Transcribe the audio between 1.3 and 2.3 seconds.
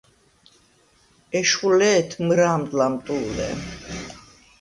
ეშხუ ლე̄თ